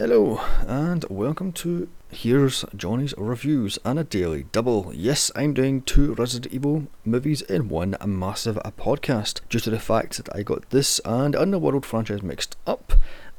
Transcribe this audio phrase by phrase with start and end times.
[0.00, 4.92] Hello, and welcome to Here's Johnny's Reviews and a Daily Double.
[4.94, 10.16] Yes, I'm doing two Resident Evil movies in one massive podcast due to the fact
[10.16, 12.92] that I got this and Underworld franchise mixed up,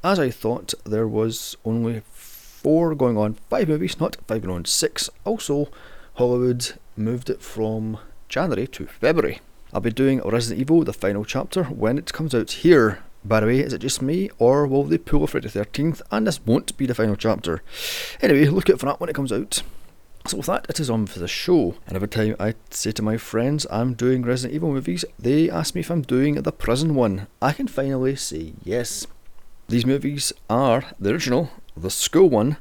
[0.03, 4.65] as I thought there was only four going on, five movies, not five going on
[4.65, 5.09] six.
[5.23, 5.69] Also,
[6.15, 9.39] Hollywood moved it from January to February.
[9.71, 13.45] I'll be doing Resident Evil, the final chapter, when it comes out here by the
[13.45, 16.75] way, is it just me, or will they pull Friday the 13th and this won't
[16.77, 17.61] be the final chapter?
[18.21, 19.61] Anyway, look out for that when it comes out.
[20.25, 21.75] So with that, it is on for the show.
[21.87, 25.73] And every time I say to my friends I'm doing Resident Evil movies, they ask
[25.75, 27.27] me if I'm doing the prison one.
[27.41, 29.07] I can finally say yes.
[29.67, 32.57] These movies are the original, the school one,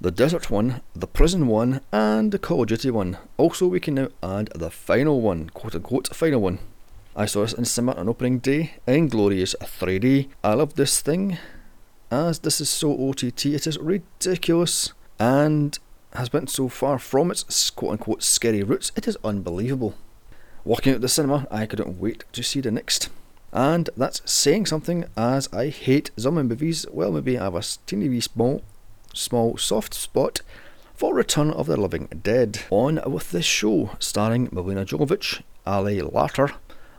[0.00, 3.18] the desert one, the prison one, and the Call of Duty one.
[3.36, 6.58] Also, we can now add the final one, quote unquote, final one.
[7.16, 10.28] I saw this in cinema on opening day in glorious 3D.
[10.44, 11.38] I love this thing.
[12.08, 15.76] As this is so OTT, it is ridiculous and
[16.14, 19.94] has went so far from its quote unquote scary roots, it is unbelievable.
[20.64, 23.08] Walking out of the cinema, I couldn't wait to see the next.
[23.52, 26.86] And that's saying something as I hate zombie movies.
[26.92, 28.62] Well, maybe I have a teeny wee small,
[29.12, 30.42] small soft spot
[30.94, 32.60] for Return of the Living Dead.
[32.70, 36.52] On with this show, starring Melina Jovovich, Ali Larter,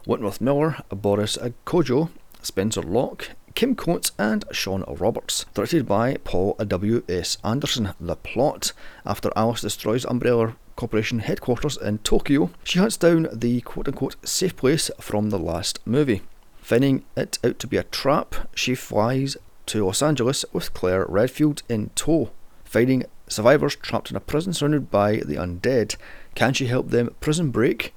[0.06, 2.10] Wentworth Miller, Boris Kodjoe,
[2.42, 5.46] Spencer Locke, Kim Coates, and Shawn Roberts.
[5.54, 7.38] Directed by Paul W.S.
[7.44, 7.94] Anderson.
[8.00, 8.74] The plot
[9.06, 14.56] After Alice destroys Umbrella Corporation headquarters in Tokyo, she hunts down the quote unquote safe
[14.56, 16.22] place from the last movie.
[16.62, 21.62] Finding it out to be a trap, she flies to Los Angeles with Claire Redfield
[21.70, 22.32] in tow.
[22.64, 25.98] Finding survivors trapped in a prison surrounded by the undead,
[26.36, 27.94] can she help them prison break,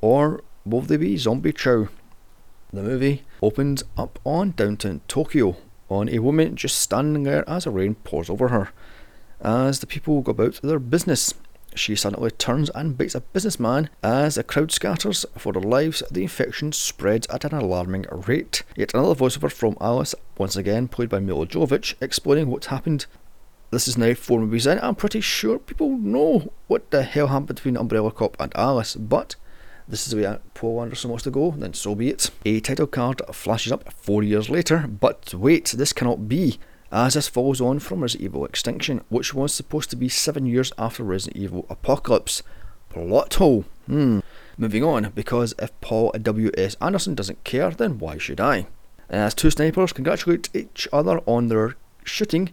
[0.00, 1.88] or will they be zombie chow?
[2.72, 5.56] The movie opens up on downtown Tokyo
[5.88, 8.70] on a woman just standing there as the rain pours over her.
[9.40, 11.32] As the people go about their business,
[11.74, 16.02] she suddenly turns and bites a businessman as the crowd scatters for their lives.
[16.10, 18.64] The infection spreads at an alarming rate.
[18.76, 23.06] Yet another voiceover from Alice, once again played by Milla Jovovich, explaining what happened.
[23.70, 24.80] This is now four movies in.
[24.80, 29.36] I'm pretty sure people know what the hell happened between Umbrella Cop and Alice, but
[29.88, 32.30] this is the way Paul Anderson wants to go, then so be it.
[32.44, 36.58] A title card flashes up four years later, but wait, this cannot be,
[36.92, 40.72] as this follows on from Resident Evil Extinction, which was supposed to be seven years
[40.76, 42.42] after Resident Evil Apocalypse.
[42.90, 43.64] Plot hole.
[43.86, 44.20] Hmm.
[44.56, 46.76] Moving on, because if Paul W.S.
[46.80, 48.66] Anderson doesn't care, then why should I?
[49.08, 52.50] As two snipers congratulate each other on their shooting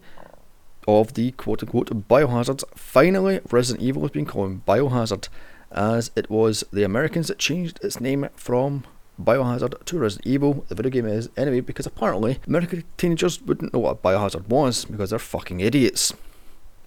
[0.88, 5.28] of the quote unquote biohazards, finally Resident Evil has been called Biohazard
[5.72, 8.84] as it was the Americans that changed its name from
[9.22, 13.80] Biohazard to Resident Evil, the video game is, anyway, because apparently American teenagers wouldn't know
[13.80, 16.14] what Biohazard was because they're fucking idiots.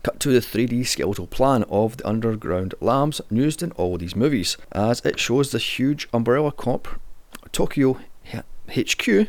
[0.02, 4.56] Cut to the 3D skeletal plan of the underground labs used in all these movies,
[4.72, 7.00] as it shows the huge Umbrella Corp
[7.50, 7.98] Tokyo
[8.68, 9.28] HQ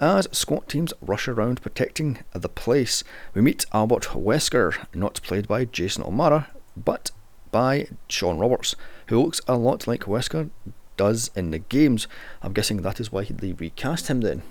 [0.00, 3.04] as SWAT teams rush around protecting the place.
[3.32, 7.10] We meet Albert Wesker, not played by Jason O'Mara, but
[7.54, 8.74] by Shawn Roberts,
[9.06, 10.50] who looks a lot like Wesker
[10.96, 12.08] does in the games.
[12.42, 14.42] I'm guessing that is why they recast him then.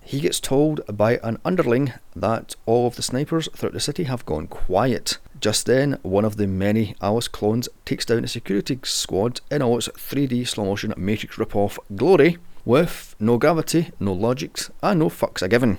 [0.00, 4.24] He gets told by an underling that all of the snipers throughout the city have
[4.24, 5.18] gone quiet.
[5.40, 9.78] Just then, one of the many Alice clones takes down a security squad in all
[9.78, 15.42] its 3D slow motion Matrix ripoff glory, with no gravity, no logics, and no fucks
[15.42, 15.78] are given.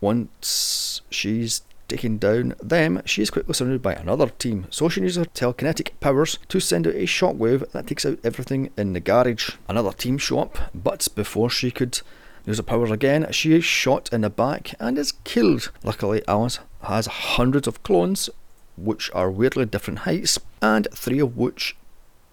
[0.00, 5.16] Once she's taking down them, she is quickly surrounded by another team, so she uses
[5.16, 9.52] her telekinetic powers to send out a shockwave that takes out everything in the garage.
[9.68, 12.00] Another team show up, but before she could
[12.46, 15.72] use her powers again, she is shot in the back and is killed.
[15.82, 18.30] Luckily, Alice has hundreds of clones,
[18.76, 21.76] which are weirdly different heights, and three of which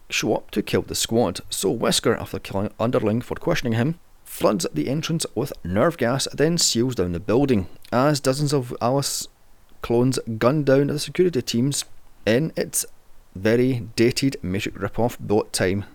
[0.09, 1.39] show up to kill the squad.
[1.49, 6.57] So Wesker, after killing Underling for questioning him, floods the entrance with nerve gas, then
[6.57, 7.67] seals down the building.
[7.91, 9.27] As dozens of Alice
[9.85, 11.85] clones gun down the security teams
[12.25, 12.87] in its
[13.35, 15.85] very dated Matrix ripoff bullet time.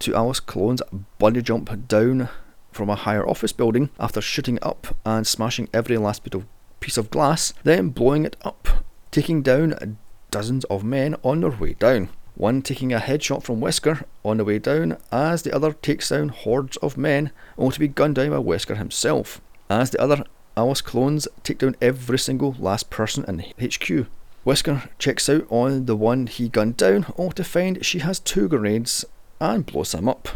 [0.00, 0.82] Two Alice clones
[1.20, 2.28] bungee jump down
[2.72, 6.46] from a higher office building after shooting up and smashing every last bit of
[6.80, 8.66] piece of glass, then blowing it up,
[9.12, 9.98] taking down
[10.32, 12.08] dozens of men on their way down.
[12.34, 16.30] One taking a headshot from Wesker on the way down, as the other takes down
[16.30, 19.40] hordes of men, only to be gunned down by Wesker himself.
[19.70, 20.24] As the other
[20.58, 24.08] Alice clones take down every single last person in HQ.
[24.44, 28.48] Wesker checks out on the one he gunned down, only to find she has two
[28.48, 29.04] grenades
[29.40, 30.28] and blows them up.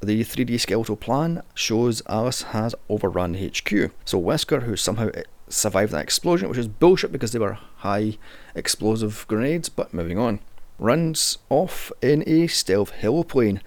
[0.00, 5.90] The 3D skeletal plan shows Alice has overrun HQ, so Wesker, who somehow eh, survived
[5.90, 8.16] that explosion, which is bullshit because they were high
[8.54, 10.38] explosive grenades, but moving on.
[10.78, 13.60] Runs off in a stealth heliplane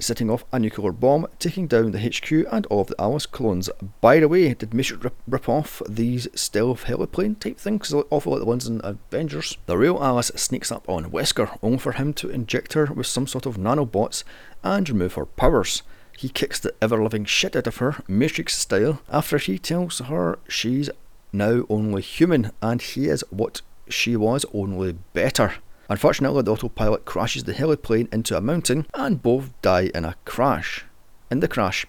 [0.00, 3.70] setting off a nuclear bomb, taking down the HQ and all of the Alice clones.
[4.00, 8.40] By the way, did Mission rip, rip off these stealth heliplane type things, awful like
[8.40, 9.58] the ones in Avengers?
[9.66, 13.26] The real Alice sneaks up on Wesker, only for him to inject her with some
[13.26, 14.24] sort of nanobots
[14.64, 15.82] and remove her powers.
[16.16, 20.38] He kicks the ever living shit out of her, Matrix style, after he tells her
[20.48, 20.90] she's
[21.32, 25.54] now only human and he is what she was, only better.
[25.90, 30.84] Unfortunately, the autopilot crashes the heliplane into a mountain and both die in a crash.
[31.32, 31.84] In the crash.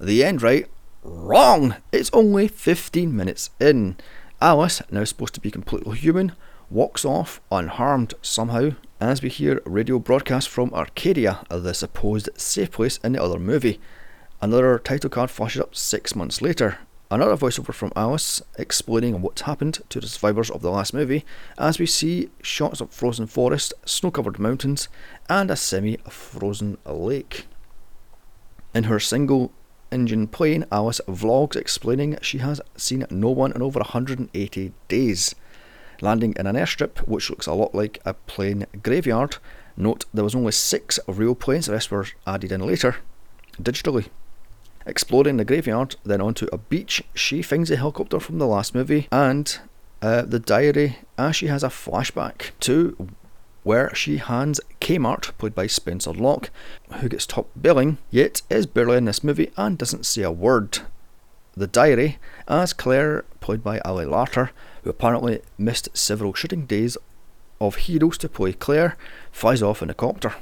[0.00, 0.68] The end, right?
[1.02, 1.74] Wrong!
[1.90, 3.96] It's only 15 minutes in.
[4.40, 6.32] Alice, now supposed to be completely human,
[6.70, 12.98] walks off unharmed somehow as we hear radio broadcast from Arcadia, the supposed safe place
[12.98, 13.80] in the other movie.
[14.40, 16.78] Another title card flashes up six months later,
[17.12, 21.26] Another voiceover from Alice explaining what happened to the survivors of the last movie,
[21.58, 24.88] as we see shots of frozen forest, snow covered mountains,
[25.28, 27.44] and a semi frozen lake.
[28.74, 29.52] In her single
[29.90, 35.34] engine plane, Alice vlogs explaining she has seen no one in over 180 days.
[36.00, 39.36] Landing in an airstrip, which looks a lot like a plane graveyard.
[39.76, 42.96] Note there was only six real planes, the rest were added in later,
[43.60, 44.08] digitally.
[44.86, 49.08] Exploring the graveyard, then onto a beach, she finds a helicopter from the last movie
[49.12, 49.58] and
[50.00, 52.96] uh, the diary as she has a flashback to
[53.62, 56.50] where she hands Kmart, played by Spencer Locke,
[56.94, 60.80] who gets top billing, yet is barely in this movie and doesn't say a word.
[61.54, 62.18] The diary,
[62.48, 64.50] as Claire, played by Ali Larter,
[64.82, 66.96] who apparently missed several shooting days
[67.60, 68.96] of heroes to play Claire,
[69.30, 70.34] flies off in a copter.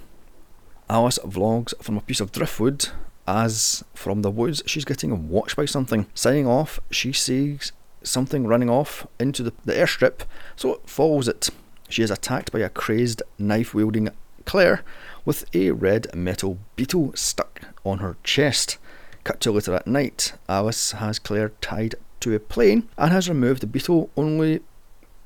[0.88, 2.88] Alice vlogs from a piece of driftwood
[3.30, 6.06] as from the woods she's getting watched by something.
[6.14, 7.72] Signing off, she sees
[8.02, 10.22] something running off into the, the airstrip,
[10.56, 11.48] so it follows it.
[11.88, 14.10] She is attacked by a crazed knife wielding
[14.44, 14.82] Claire
[15.24, 18.78] with a red metal beetle stuck on her chest.
[19.22, 23.62] Cut to later at night, Alice has Claire tied to a plane and has removed
[23.62, 24.60] the beetle, only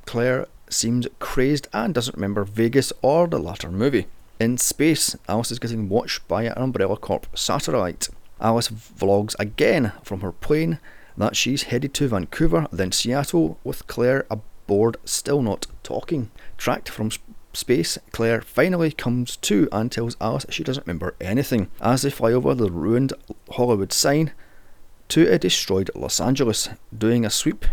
[0.04, 4.06] Claire seems crazed and doesn't remember Vegas or the latter movie.
[4.44, 8.10] In space, Alice is getting watched by an Umbrella Corp satellite.
[8.38, 10.80] Alice vlogs again from her plane
[11.16, 16.30] that she's headed to Vancouver, then Seattle, with Claire aboard still not talking.
[16.58, 17.10] Tracked from
[17.54, 22.34] space, Claire finally comes to and tells Alice she doesn't remember anything as they fly
[22.34, 23.14] over the ruined
[23.52, 24.32] Hollywood sign
[25.08, 27.64] to a destroyed Los Angeles, doing a sweep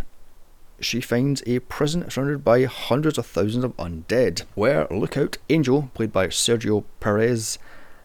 [0.82, 6.12] she finds a prison surrounded by hundreds of thousands of undead, where Lookout Angel, played
[6.12, 7.58] by Sergio Perez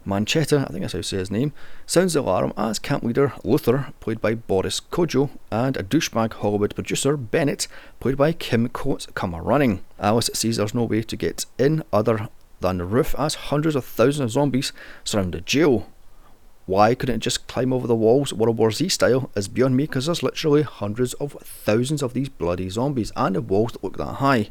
[0.06, 1.52] Manchetta, I think that's how you say his name,
[1.84, 6.74] sounds the alarm as camp leader Luther, played by Boris Kodjoe, and a douchebag Hollywood
[6.74, 7.66] producer Bennett,
[7.98, 9.82] played by Kim Coates, come a running.
[9.98, 12.28] Alice sees there's no way to get in other
[12.60, 14.72] than the roof as hundreds of thousands of zombies
[15.04, 15.88] surround the jail.
[16.66, 19.84] Why couldn't it just climb over the walls World War Z style is beyond me
[19.84, 23.96] because there's literally hundreds of thousands of these bloody zombies and the walls that look
[23.98, 24.50] that high.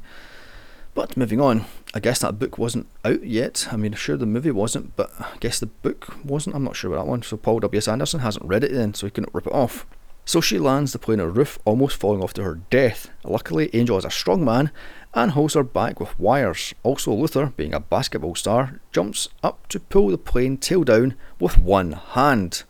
[0.94, 3.68] But moving on, I guess that book wasn't out yet.
[3.70, 6.56] I mean, sure the movie wasn't, but I guess the book wasn't.
[6.56, 7.22] I'm not sure about that one.
[7.22, 7.90] So Paul W.S.
[7.90, 9.86] Anderson hasn't read it then, so he couldn't rip it off.
[10.24, 13.10] So she lands the plane on a roof, almost falling off to her death.
[13.26, 14.72] Luckily, Angel is a strong man
[15.16, 16.76] and holds her back with wires.
[16.84, 21.58] Also, Luther, being a basketball star, jumps up to pull the plane tail down with
[21.58, 22.64] one hand.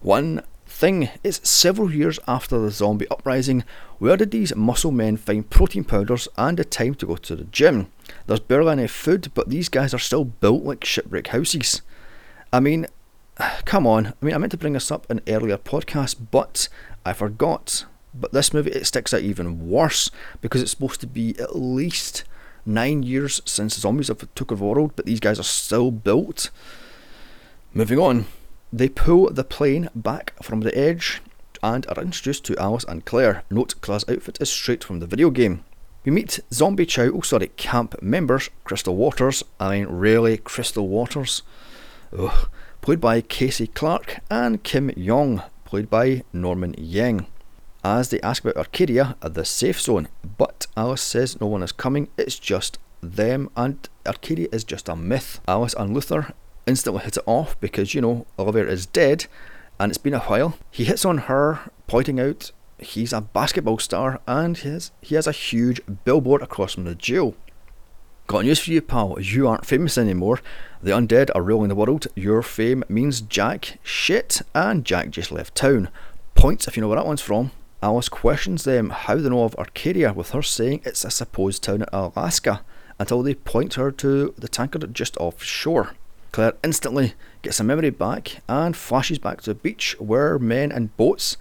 [0.00, 3.64] One thing, is several years after the zombie uprising.
[3.98, 7.44] Where did these muscle men find protein powders and the time to go to the
[7.44, 7.90] gym?
[8.26, 11.82] There's barely any food, but these guys are still built like shipwreck houses.
[12.52, 12.86] I mean,
[13.64, 14.08] come on.
[14.08, 16.68] I mean, I meant to bring this up in earlier podcast, but
[17.04, 17.86] I forgot.
[18.14, 20.10] But this movie it sticks out even worse
[20.40, 22.24] because it's supposed to be at least
[22.64, 25.90] nine years since the zombies have took over the world, but these guys are still
[25.90, 26.50] built.
[27.72, 28.26] Moving on,
[28.72, 31.20] they pull the plane back from the edge
[31.62, 33.44] and are introduced to Alice and Claire.
[33.50, 35.64] Note Claire's outfit is straight from the video game.
[36.04, 39.42] We meet Zombie Chow, oh sorry, camp members, Crystal Waters.
[39.60, 41.42] I mean, really, Crystal Waters?
[42.16, 42.48] Ugh
[42.80, 47.26] played by Casey Clark, and Kim Yong, played by Norman Yeung.
[47.84, 52.08] As they ask about Arcadia, the safe zone, but Alice says no one is coming,
[52.18, 55.40] it's just them, and Arcadia is just a myth.
[55.46, 56.34] Alice and Luther
[56.66, 59.26] instantly hit it off because, you know, Oliver is dead,
[59.78, 60.58] and it's been a while.
[60.70, 65.26] He hits on her, pointing out he's a basketball star and he has, he has
[65.26, 67.34] a huge billboard across from the jail.
[68.26, 69.18] Got news for you, pal.
[69.20, 70.40] You aren't famous anymore.
[70.82, 72.06] The undead are ruling the world.
[72.14, 75.88] Your fame means Jack shit, and Jack just left town.
[76.34, 77.52] Points if you know where that one's from.
[77.80, 81.82] Alice questions them how they know of Arcadia, with her saying it's a supposed town
[81.82, 82.62] in Alaska,
[82.98, 85.94] until they point her to the tanker just offshore.
[86.32, 90.96] Claire instantly gets a memory back and flashes back to the beach where men and
[90.96, 91.36] boats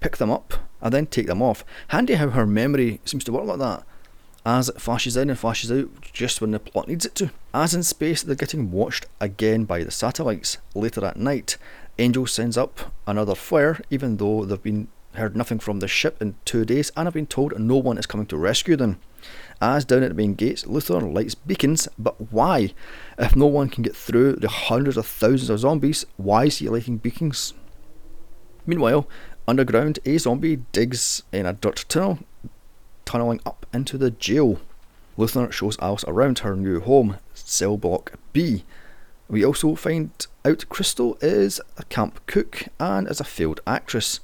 [0.00, 1.64] pick them up and then take them off.
[1.88, 3.84] Handy how her memory seems to work like that,
[4.46, 7.30] as it flashes in and flashes out just when the plot needs it to.
[7.52, 10.56] As in space, they're getting watched again by the satellites.
[10.74, 11.58] Later at night,
[11.98, 16.34] Angel sends up another flare, even though they've been heard nothing from the ship in
[16.44, 18.98] two days and have been told no one is coming to rescue them.
[19.60, 22.72] As down at the main gates, Luther lights beacons, but why?
[23.18, 26.68] If no one can get through the hundreds of thousands of zombies, why is he
[26.68, 27.54] lighting beacons?
[28.66, 29.06] Meanwhile,
[29.46, 32.20] underground, a zombie digs in a dirt tunnel,
[33.04, 34.60] tunneling up into the jail.
[35.16, 38.64] Luther shows Alice around her new home, cell block B.
[39.28, 40.10] We also find
[40.44, 44.20] out Crystal is a camp cook and is a failed actress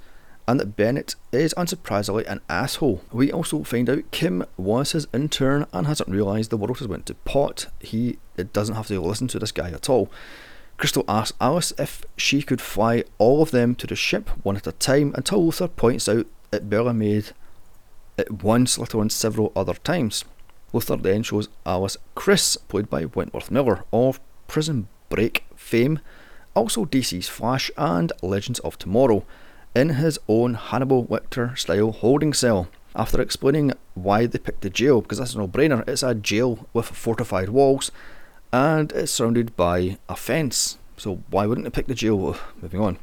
[0.48, 3.04] and that Bennett is unsurprisingly an asshole.
[3.12, 7.04] We also find out Kim was his intern and hasn't realised the world has went
[7.06, 7.66] to pot.
[7.80, 8.16] He
[8.54, 10.10] doesn't have to listen to this guy at all.
[10.78, 14.66] Crystal asks Alice if she could fly all of them to the ship one at
[14.66, 17.32] a time until Luther points out that Bella made
[18.16, 20.24] it once, let alone several other times.
[20.72, 26.00] Luther then shows Alice Chris, played by Wentworth Miller, of Prison Break fame,
[26.54, 29.26] also DC's Flash and Legends of Tomorrow
[29.78, 32.68] in his own Hannibal Lecter style holding cell.
[32.96, 36.66] After explaining why they picked the jail, because that's a no brainer, it's a jail
[36.72, 37.92] with fortified walls
[38.52, 40.78] and it's surrounded by a fence.
[40.96, 42.36] So why wouldn't they pick the jail?
[42.60, 42.98] Moving on.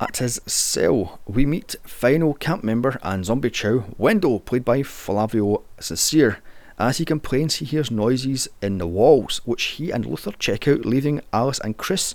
[0.00, 5.64] At his cell, we meet final camp member and zombie chow, Wendell, played by Flavio
[5.78, 6.38] Sincere,
[6.78, 10.86] as he complains he hears noises in the walls, which he and Luther check out,
[10.86, 12.14] leaving Alice and Chris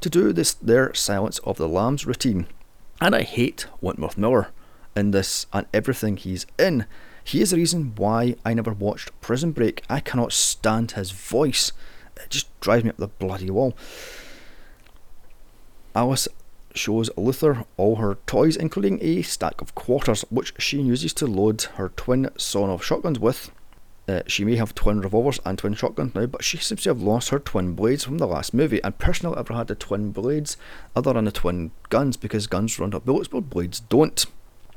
[0.00, 2.46] to do this their Silence of the Lambs routine.
[3.00, 4.48] And I hate Wentworth Miller
[4.96, 6.86] in this and everything he's in.
[7.22, 9.82] He is the reason why I never watched Prison Break.
[9.90, 11.72] I cannot stand his voice.
[12.16, 13.76] It just drives me up the bloody wall.
[15.94, 16.28] Alice
[16.74, 21.62] shows Luther all her toys, including a stack of quarters, which she uses to load
[21.62, 23.50] her twin sawn off shotguns with.
[24.08, 27.02] Uh, she may have twin revolvers and twin shotguns now, but she seems to have
[27.02, 28.82] lost her twin blades from the last movie.
[28.84, 30.56] And personally, I've ever had the twin blades
[30.94, 34.24] other than the twin guns because guns run up bullets, but blades don't.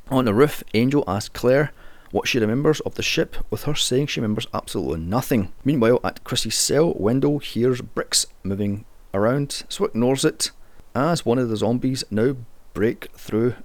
[0.09, 1.71] On the roof, Angel asks Claire
[2.12, 5.51] what she remembers of the ship, with her saying she remembers absolutely nothing.
[5.63, 10.50] Meanwhile, at Chrissy's cell, Wendell hears bricks moving around, so ignores it
[10.95, 12.36] as one of the zombies now
[12.74, 13.55] break through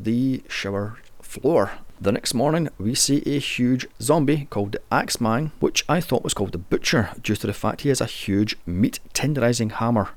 [0.00, 1.72] the shower floor.
[2.02, 6.34] The next morning, we see a huge zombie called the Axeman, which I thought was
[6.34, 10.08] called the Butcher due to the fact he has a huge meat tenderizing hammer.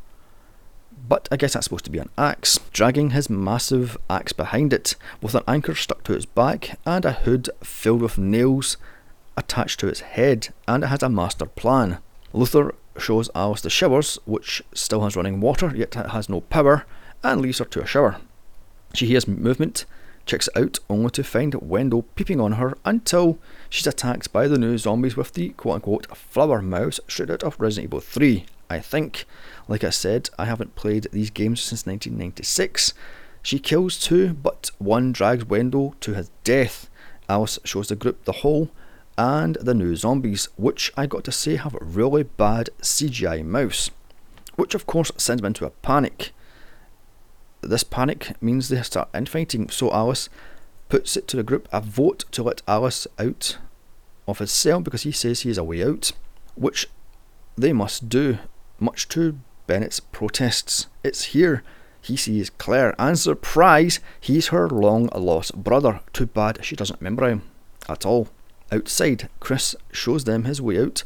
[1.08, 4.96] But I guess that's supposed to be an axe, dragging his massive axe behind it,
[5.22, 8.77] with an anchor stuck to its back and a hood filled with nails
[9.38, 12.00] attached to its head, and it has a master plan.
[12.34, 16.88] Luther shows Alice the showers, which still has running water, yet has no power,
[17.22, 18.15] and leaves her to a shower.
[18.96, 19.86] She hears movement
[20.25, 23.38] checks it out only to find Wendell peeping on her until
[23.70, 27.60] she's attacked by the new zombies with the quote unquote flower mouse straight out of
[27.60, 28.46] Resident Evil 3.
[28.70, 29.25] I think,
[29.67, 32.94] like I said, I haven't played these games since 1996.
[33.44, 36.89] She kills two, but one drags Wendell to his death.
[37.29, 38.72] Alice shows the group the hole
[39.17, 43.91] and the new zombies, which I got to say have really bad CGI mouse,
[44.55, 46.32] which of course sends them into a panic
[47.69, 49.69] this panic means they start infighting.
[49.69, 50.29] So Alice
[50.89, 53.57] puts it to the group a vote to let Alice out
[54.27, 56.12] of his cell because he says he is a way out,
[56.55, 56.88] which
[57.57, 58.38] they must do,
[58.79, 60.88] much to Bennett's protests.
[61.03, 61.63] It's here
[62.05, 66.01] he sees Claire, and surprise, he's her long lost brother.
[66.13, 67.41] Too bad she doesn't remember him
[67.89, 68.27] at all.
[68.72, 71.03] Outside, Chris shows them his way out,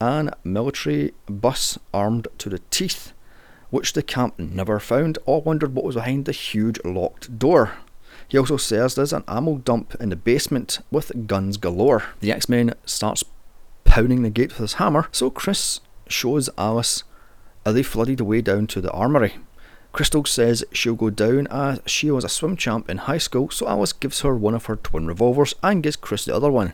[0.00, 3.12] an military bus armed to the teeth
[3.76, 7.74] which the camp never found or wondered what was behind the huge locked door.
[8.26, 12.04] He also says there's an ammo dump in the basement with guns galore.
[12.20, 13.22] The Axeman starts
[13.84, 17.04] pounding the gate with his hammer, so Chris shows Alice
[17.66, 19.34] as they flooded away down to the armory.
[19.92, 23.68] Crystal says she'll go down as she was a swim champ in high school, so
[23.68, 26.72] Alice gives her one of her twin revolvers and gives Chris the other one.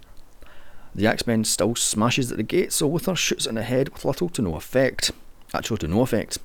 [0.95, 4.29] The Axeman still smashes at the gate, so Luther shoots in the head with little
[4.29, 5.11] to no effect.
[5.53, 6.39] Actually, to no effect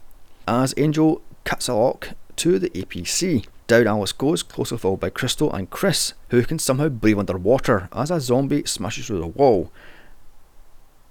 [0.48, 3.46] as Angel cuts a lock to the APC.
[3.68, 8.10] Down Alice goes, closely followed by Crystal and Chris, who can somehow breathe underwater as
[8.10, 9.72] a zombie smashes through the wall.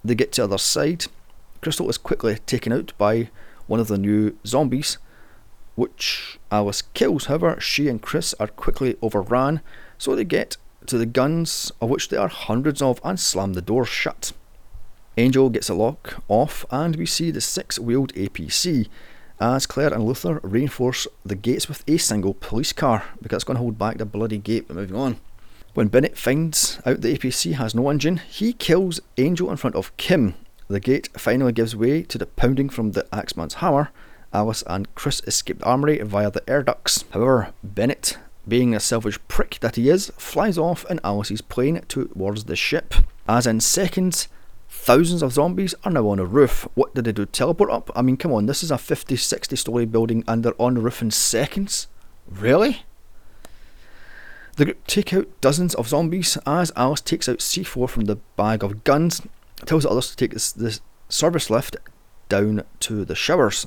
[0.02, 1.06] They get to the other side.
[1.60, 3.28] Crystal is quickly taken out by
[3.66, 4.96] one of the new zombies,
[5.74, 7.26] which Alice kills.
[7.26, 9.60] However, she and Chris are quickly overrun,
[9.98, 13.60] so they get to the guns, of which there are hundreds of, and slam the
[13.60, 14.32] door shut.
[15.18, 18.88] Angel gets a lock off, and we see the six wheeled APC
[19.40, 23.56] as Claire and Luther reinforce the gates with a single police car because it's going
[23.56, 24.66] to hold back the bloody gate.
[24.68, 25.18] But moving on.
[25.74, 29.94] When Bennett finds out the APC has no engine, he kills Angel in front of
[29.98, 30.34] Kim.
[30.68, 33.90] The gate finally gives way to the pounding from the Axeman's hammer.
[34.32, 37.04] Alice and Chris escape the armory via the air ducts.
[37.10, 42.44] However, Bennett, being a selfish prick that he is, flies off in Alice's plane towards
[42.44, 42.94] the ship.
[43.28, 44.28] As in seconds,
[44.86, 46.68] Thousands of zombies are now on a roof.
[46.74, 47.26] What did they do?
[47.26, 47.90] Teleport up?
[47.96, 50.80] I mean, come on, this is a 50, 60 story building and they're on the
[50.80, 51.88] roof in seconds?
[52.30, 52.84] Really?
[54.54, 58.62] The group take out dozens of zombies as Alice takes out C4 from the bag
[58.62, 59.22] of guns,
[59.64, 61.76] tells the others to take this, service lift
[62.28, 63.66] down to the showers.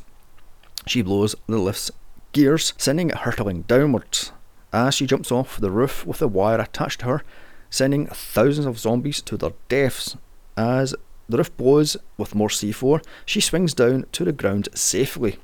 [0.87, 1.91] She blows the lift's
[2.31, 4.31] gears, sending it hurtling downwards
[4.71, 7.23] as she jumps off the roof with a wire attached to her,
[7.69, 10.15] sending thousands of zombies to their deaths.
[10.55, 10.95] As
[11.29, 15.37] the roof blows with more C4, she swings down to the ground safely.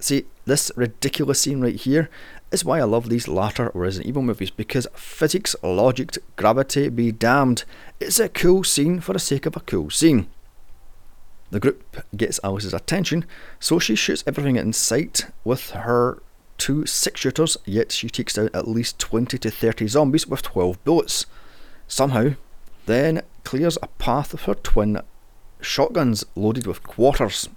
[0.00, 2.08] See, this ridiculous scene right here
[2.50, 7.64] is why I love these latter Resident Evil movies because physics, logic, gravity be damned.
[8.00, 10.26] It's a cool scene for the sake of a cool scene.
[11.50, 13.26] The group gets Alice's attention,
[13.58, 16.22] so she shoots everything in sight with her
[16.58, 20.82] two six shooters, yet she takes down at least 20 to 30 zombies with 12
[20.84, 21.26] bullets.
[21.88, 22.30] Somehow,
[22.86, 25.00] then clears a path of her twin
[25.60, 27.48] shotguns loaded with quarters.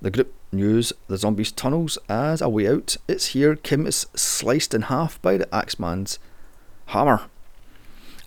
[0.00, 2.96] The group use the zombies' tunnels as a way out.
[3.08, 6.18] It's here Kim is sliced in half by the Axeman's
[6.86, 7.22] hammer.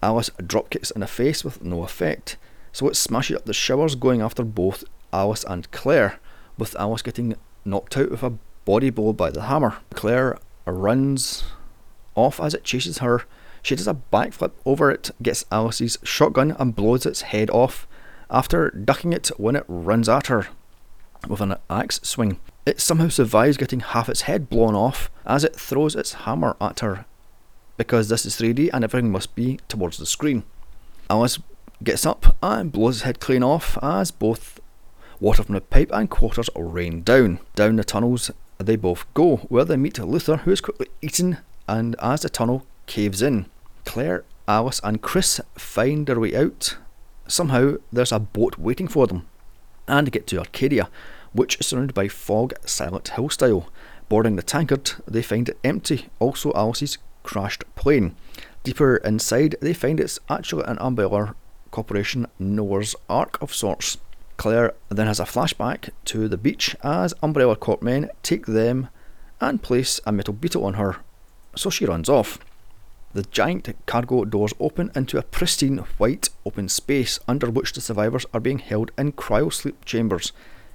[0.01, 2.37] Alice dropkicks in the face with no effect,
[2.71, 6.19] so it smashes up the showers, going after both Alice and Claire,
[6.57, 7.35] with Alice getting
[7.65, 9.77] knocked out with a body blow by the hammer.
[9.93, 11.45] Claire runs
[12.15, 13.23] off as it chases her
[13.67, 17.85] she does a backflip over it, gets Alice's shotgun, and blows its head off
[18.31, 20.47] after ducking it when it runs at her
[21.27, 22.39] with an axe swing.
[22.65, 26.79] It somehow survives getting half its head blown off as it throws its hammer at
[26.79, 27.05] her
[27.75, 30.43] because this is 3D and everything must be towards the screen.
[31.09, 31.37] Alice
[31.83, 34.61] gets up and blows his head clean off as both
[35.19, 37.39] water from the pipe and quarters rain down.
[37.55, 41.97] Down the tunnels they both go, where they meet Luther, who is quickly eaten, and
[41.99, 43.45] as the tunnel caves in.
[43.87, 46.77] Claire, Alice, and Chris find their way out.
[47.25, 49.25] Somehow, there's a boat waiting for them,
[49.87, 50.89] and get to Arcadia,
[51.31, 53.69] which is surrounded by fog, Silent Hill style.
[54.09, 58.15] Boarding the tankard, they find it empty, also Alice's crashed plane.
[58.63, 61.33] Deeper inside, they find it's actually an Umbrella
[61.71, 63.97] Corporation Noah's Ark of sorts.
[64.35, 68.89] Claire then has a flashback to the beach as Umbrella Corp men take them
[69.39, 70.97] and place a metal beetle on her,
[71.55, 72.39] so she runs off.
[73.17, 78.27] The giant cargo doors open into a pristine white open space under which the survivors
[78.31, 80.33] are being held in cryosleep chambers.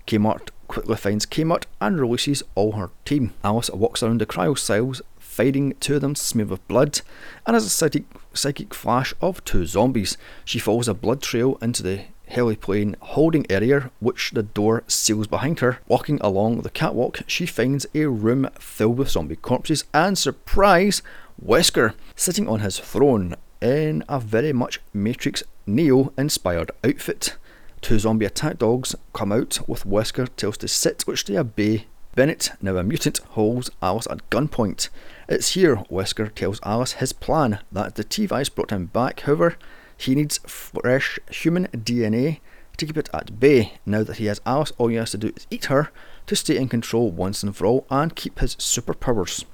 [0.08, 3.32] Kmart quickly finds Kmart and releases all her team.
[3.44, 7.00] Alice walks around the cryo cells, fighting two of them smeared with blood,
[7.46, 10.18] and has a psychic, psychic flash of two zombies.
[10.44, 15.60] She follows a blood trail into the heliplane holding area, which the door seals behind
[15.60, 15.78] her.
[15.86, 21.02] Walking along the catwalk, she finds a room filled with zombie corpses, and surprise,
[21.40, 27.36] Wesker sitting on his throne in a very much Matrix Neo inspired outfit.
[27.80, 31.86] Two zombie attack dogs come out with Wesker tells to sit, which they obey.
[32.14, 34.88] Bennett, now a mutant, holds Alice at gunpoint.
[35.28, 39.56] It's here Wesker tells Alice his plan that the T virus brought him back, however,
[39.96, 42.40] he needs fresh human DNA
[42.76, 43.74] to keep it at bay.
[43.86, 45.90] Now that he has Alice, all he has to do is eat her
[46.26, 49.44] to stay in control once and for all and keep his superpowers.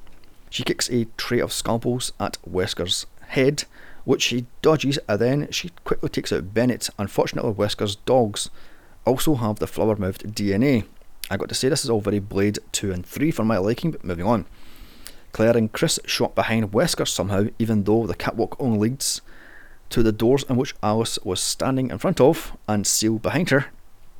[0.51, 3.65] She kicks a tray of scalpels at Wesker's head,
[4.05, 6.89] which she dodges, and then she quickly takes out Bennett.
[6.99, 8.51] Unfortunately, Wesker's dogs
[9.05, 10.85] also have the flower mouthed DNA.
[11.31, 13.91] I got to say, this is all very Blade 2 and 3 for my liking,
[13.91, 14.47] but moving on.
[15.33, 19.21] Claire and Chris shot behind Wesker somehow, even though the catwalk only leads
[19.91, 23.67] to the doors in which Alice was standing in front of and sealed behind her.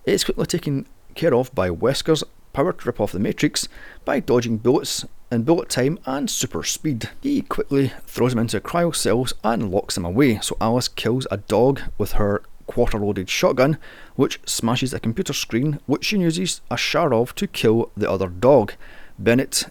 [0.05, 3.69] It is quickly taken care of by Wesker's power to rip off the Matrix
[4.05, 7.11] by dodging bullets in bullet time and super speed.
[7.23, 11.37] He quickly throws him into cryo cells and locks him away, so Alice kills a
[11.37, 13.79] dog with her quarter loaded shotgun,
[14.15, 18.29] which smashes a computer screen, which she uses a shard of to kill the other
[18.29, 18.75] dog.
[19.19, 19.67] Bennett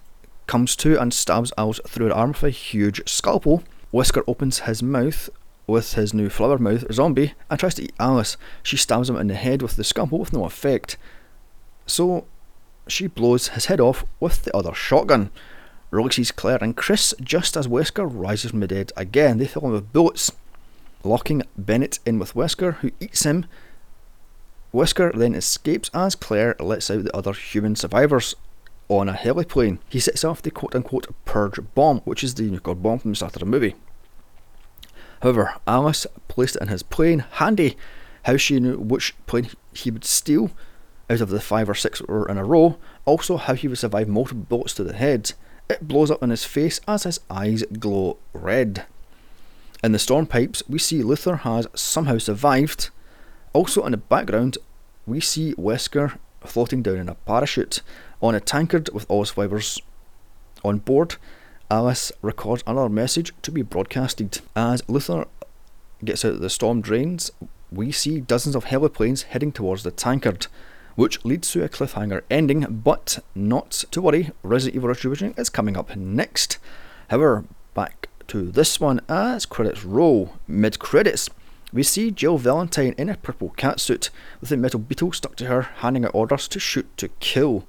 [0.48, 3.63] comes to and stabs Alice through her arm with a huge scalpel.
[3.93, 5.30] Wesker opens his mouth
[5.65, 8.38] with his new flower mouth zombie and tries to eat Alice.
[8.63, 10.98] She stabs him in the head with the scalpel with no effect.
[11.86, 12.26] So
[12.91, 15.30] she blows his head off with the other shotgun.
[15.91, 19.38] releases Claire and Chris just as Wesker rises from the dead again.
[19.38, 20.32] They fill him with bullets,
[21.04, 23.45] locking Bennett in with Wesker, who eats him.
[24.73, 28.36] Wesker then escapes as Claire lets out the other human survivors
[28.89, 29.80] on a heliplane.
[29.89, 33.15] He sets off the quote unquote purge bomb, which is the nuclear bomb from the
[33.15, 33.76] start of the movie.
[35.21, 37.76] However, Alice placed it in his plane, handy
[38.23, 40.52] how she knew which plane he would steal
[41.10, 44.08] out of the five or six were in a row, also how he would survive
[44.08, 45.34] multiple bullets to the head.
[45.70, 48.86] It blows up in his face as his eyes glow red.
[49.84, 52.89] In the storm pipes, we see Luther has somehow survived.
[53.54, 54.58] Also in the background,
[55.06, 57.82] we see Wesker floating down in a parachute
[58.22, 59.82] on a tankard with all survivors
[60.63, 61.15] on board.
[61.70, 64.39] Alice records another message to be broadcasted.
[64.56, 65.26] As Luther
[66.04, 67.32] gets out of the storm drains,
[67.72, 70.48] we see dozens of heliplanes heading towards the tankard,
[70.98, 75.78] which leads to a cliffhanger ending, but not to worry, Resident Evil Retribution is coming
[75.78, 76.58] up next.
[77.10, 80.34] However, back to this one as credits roll.
[80.48, 81.30] Mid credits,
[81.72, 84.10] we see Jill Valentine in a purple catsuit
[84.42, 87.68] with a metal beetle stuck to her, handing out orders to shoot to kill.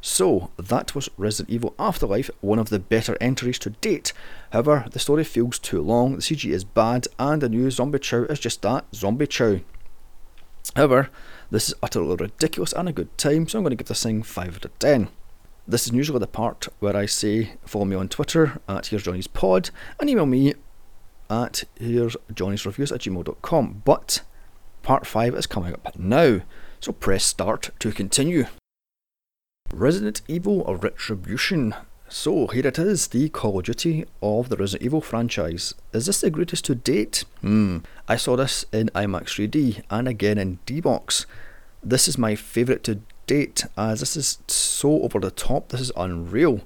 [0.00, 4.12] So, that was Resident Evil Afterlife, one of the better entries to date.
[4.52, 8.22] However, the story feels too long, the CG is bad, and the new Zombie Chow
[8.26, 9.58] is just that Zombie Chow.
[10.76, 11.10] However,
[11.50, 14.22] this is utterly ridiculous and a good time, so I'm going to give this thing
[14.22, 15.08] 5 out of 10.
[15.66, 19.26] This is usually the part where I say follow me on Twitter at Here's Johnny's
[19.26, 20.54] Pod and email me
[21.28, 23.82] at Here's Johnny's Reviews at gmail.com.
[23.84, 24.22] But
[24.82, 26.40] part 5 is coming up now,
[26.80, 28.46] so press start to continue.
[29.72, 31.74] Resident Evil Retribution.
[32.12, 35.74] So here it is, the Call of Duty of the Resident Evil franchise.
[35.92, 37.24] Is this the greatest to date?
[37.40, 37.78] Hmm.
[38.08, 41.26] I saw this in IMAX 3D and again in D-Box.
[41.84, 45.92] This is my favourite to date as this is so over the top, this is
[45.96, 46.62] unreal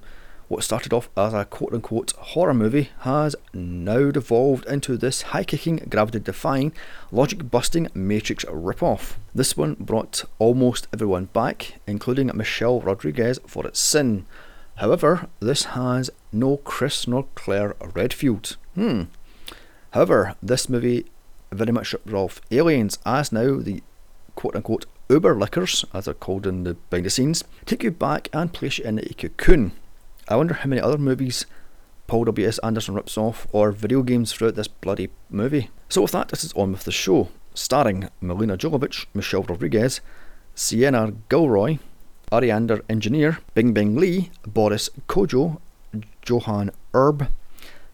[0.47, 5.43] what started off as a quote unquote horror movie has now devolved into this high
[5.43, 6.71] kicking, gravity defying,
[7.11, 9.13] logic busting Matrix ripoff.
[9.33, 14.25] This one brought almost everyone back, including Michelle Rodriguez for its sin.
[14.75, 18.57] However, this has no Chris nor Claire Redfield.
[18.75, 19.03] Hmm.
[19.91, 21.05] However, this movie
[21.51, 23.81] very much rips off Aliens, as now the
[24.35, 28.27] quote unquote Uber lickers, as they're called in the behind the scenes, take you back
[28.33, 29.71] and place you in a cocoon.
[30.27, 31.45] I wonder how many other movies
[32.07, 32.59] Paul W.S.
[32.59, 35.69] Anderson rips off, or video games throughout this bloody movie.
[35.89, 40.01] So, with that, this is on with the show, starring Melina Jovovich, Michelle Rodriguez,
[40.53, 41.79] Sienna Guillory,
[42.31, 45.59] Aryana Engineer, Bingbing Li, Boris Kodjoe,
[46.27, 47.27] Johann Urb,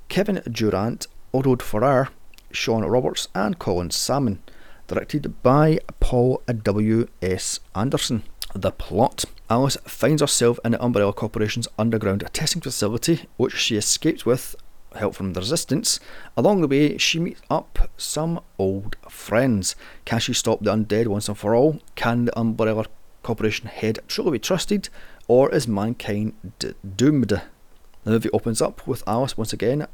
[0.09, 2.09] Kevin Durand, Oded Fehrär,
[2.51, 4.41] Shawn Roberts, and Colin Salmon.
[4.87, 7.59] Directed by Paul W.S.
[7.75, 8.23] Anderson.
[8.53, 14.25] The plot Alice finds herself in the Umbrella Corporation's underground testing facility, which she escapes
[14.25, 14.55] with
[14.95, 15.99] help from the resistance.
[16.35, 19.75] Along the way, she meets up some old friends.
[20.05, 21.79] Can she stop the undead once and for all?
[21.95, 22.85] Can the Umbrella
[23.23, 24.89] Corporation head truly be trusted?
[25.27, 27.29] Or is mankind d- doomed?
[27.29, 29.87] The movie opens up with Alice once again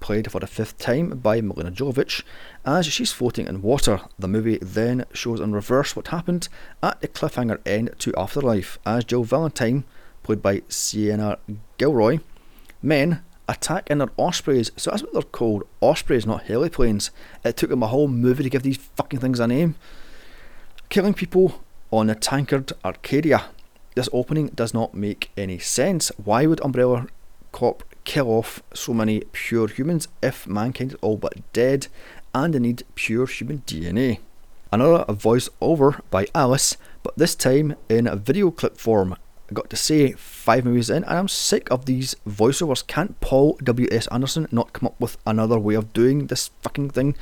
[0.00, 2.22] played for the fifth time by Melina Jovovich,
[2.64, 4.00] as she's floating in water.
[4.18, 6.48] The movie then shows in reverse what happened
[6.82, 9.84] at the cliffhanger end to Afterlife, as Jill Valentine,
[10.22, 11.38] played by Sienna
[11.78, 12.20] Guillory,
[12.82, 14.70] men attack in their ospreys.
[14.76, 17.10] So that's what they're called ospreys, not heliplanes.
[17.44, 19.76] It took them a whole movie to give these fucking things a name.
[20.88, 21.64] Killing people
[21.96, 23.46] on the tankard Arcadia.
[23.94, 26.12] This opening does not make any sense.
[26.22, 27.06] Why would Umbrella
[27.52, 31.88] Corp kill off so many pure humans if mankind is all but dead
[32.34, 34.18] and they need pure human DNA.
[34.70, 39.14] Another voice over by Alice, but this time in a video clip form.
[39.50, 42.86] I got to say, five movies in, and I'm sick of these voiceovers.
[42.86, 44.08] Can't Paul W.S.
[44.08, 47.14] Anderson not come up with another way of doing this fucking thing?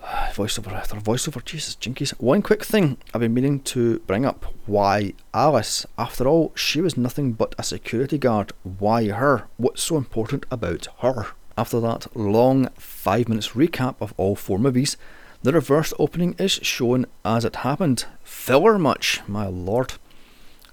[0.32, 2.10] voiceover after voiceover, Jesus, jinkies.
[2.20, 4.46] One quick thing I've been meaning to bring up.
[4.66, 5.86] Why Alice?
[5.98, 8.52] After all, she was nothing but a security guard.
[8.62, 9.48] Why her?
[9.56, 11.28] What's so important about her?
[11.56, 14.96] After that long five minutes recap of all four movies,
[15.42, 18.06] the reverse opening is shown as it happened.
[18.22, 19.94] Filler much, my lord.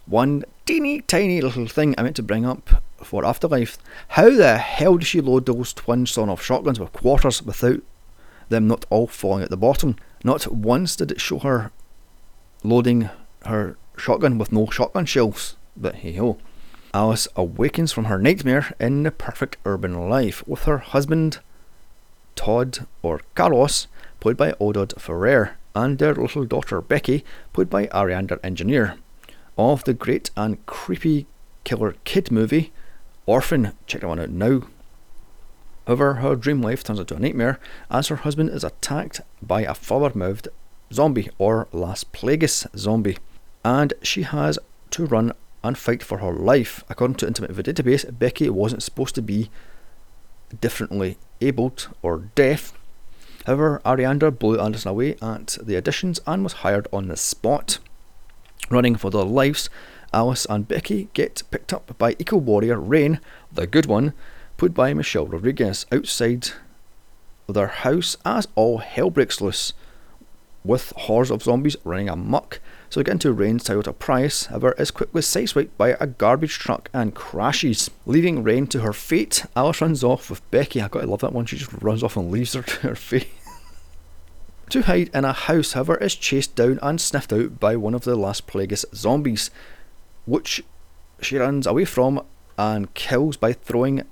[0.05, 3.77] One teeny tiny little thing I meant to bring up for Afterlife.
[4.09, 7.81] How the hell did she load those twin sawn off shotguns with quarters without
[8.49, 9.95] them not all falling at the bottom.
[10.23, 11.71] Not once did it show her
[12.63, 13.09] loading
[13.45, 16.37] her shotgun with no shotgun shells, but hey ho.
[16.93, 21.39] Alice awakens from her nightmare in the perfect urban life with her husband,
[22.35, 23.87] Todd or Carlos,
[24.19, 28.97] played by Oded Ferrer, and their little daughter Becky, played by Aryana Engineer.
[29.57, 31.27] Of the great and creepy
[31.63, 32.71] killer kid movie,
[33.25, 33.73] Orphan.
[33.87, 34.63] Check that one out now.
[35.87, 37.59] However, her dream life turns into a nightmare
[37.91, 40.47] as her husband is attacked by a forward moved
[40.91, 43.17] zombie or Las Plagas zombie,
[43.63, 44.57] and she has
[44.91, 46.83] to run and fight for her life.
[46.89, 49.49] According to Internet Movie Database, Becky wasn't supposed to be
[50.61, 52.73] differently abled or deaf.
[53.45, 57.79] However, Aryana blew Anderson away at the auditions and was hired on the spot.
[58.69, 59.69] Running for their lives,
[60.13, 63.19] Alice and Becky get picked up by eco warrior Rain,
[63.51, 64.13] the good one,
[64.57, 66.49] put by Michelle Rodriguez outside
[67.47, 69.73] their house as all hell breaks loose,
[70.63, 72.59] with hordes of zombies running amok.
[72.89, 76.89] So they get into Rain's Toyota Prius, however, is quickly sideswiped by a garbage truck
[76.93, 79.45] and crashes, leaving Rain to her fate.
[79.55, 80.81] Alice runs off with Becky.
[80.81, 81.45] I gotta love that one.
[81.45, 83.29] She just runs off and leaves her to her fate.
[84.69, 88.03] to hide in a house, however, is chased down and sniffed out by one of
[88.03, 89.51] the Las Plagas zombies,
[90.25, 90.63] which
[91.21, 92.25] she runs away from
[92.57, 94.03] and kills by throwing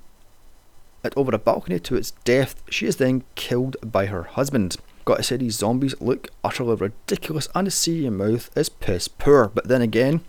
[1.04, 2.62] it over a balcony to its death.
[2.70, 4.78] She is then killed by her husband.
[5.06, 9.50] Gotta say, these zombies look utterly ridiculous, and the CG mouth is piss poor.
[9.50, 10.22] But then again,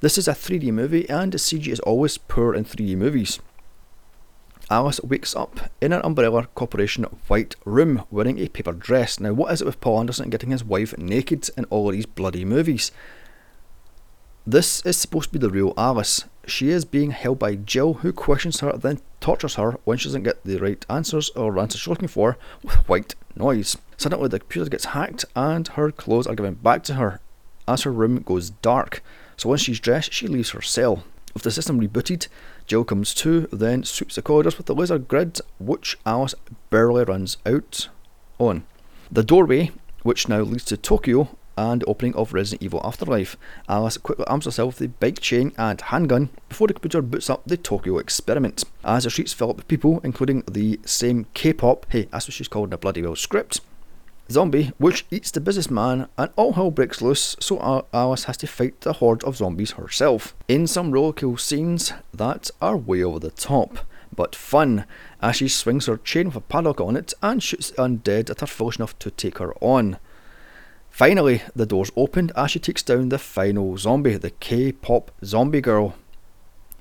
[0.00, 3.40] this is a 3D movie, and the CG is always poor in 3D movies.
[4.70, 9.20] Alice wakes up in an Umbrella Corporation white room wearing a paper dress.
[9.20, 12.06] Now, what is it with Paul Anderson getting his wife naked in all of these
[12.06, 12.90] bloody movies?
[14.46, 16.24] This is supposed to be the real Alice.
[16.46, 20.24] She is being held by Jill, who questions her, then tortures her when she doesn't
[20.24, 23.76] get the right answers or answers she's looking for with white noise.
[23.96, 27.20] Suddenly, the computer gets hacked and her clothes are given back to her
[27.68, 29.02] as her room goes dark.
[29.36, 31.04] So once she's dressed, she leaves her cell.
[31.34, 32.28] With the system rebooted,
[32.66, 36.34] Jill comes to, then sweeps the corridors with the laser grid, which Alice
[36.70, 37.88] barely runs out
[38.38, 38.64] on.
[39.10, 39.70] The doorway,
[40.02, 43.36] which now leads to Tokyo, and opening of Resident Evil Afterlife.
[43.68, 47.42] Alice quickly arms herself with a bike chain and handgun before the computer boots up
[47.46, 48.64] the Tokyo experiment.
[48.84, 52.48] As the streets fill up with people, including the same K-pop, hey, that's what she's
[52.48, 53.60] called in the bloody well script,
[54.30, 58.80] zombie, which eats the businessman, and all hell breaks loose, so Alice has to fight
[58.80, 60.34] the horde of zombies herself.
[60.48, 63.80] In some cool scenes that are way over the top,
[64.14, 64.84] but fun,
[65.20, 68.42] as she swings her chain with a padlock on it and shoots the undead that
[68.42, 69.98] are foolish enough to take her on.
[70.92, 75.62] Finally, the doors opened as she takes down the final zombie, the K pop zombie
[75.62, 75.94] girl.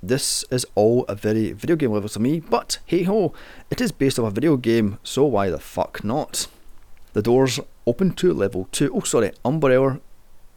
[0.03, 3.33] This is all a very video game level to me, but hey ho,
[3.69, 6.47] it is based off a video game, so why the fuck not?
[7.13, 10.01] The doors open to level 2, oh sorry, Umbrella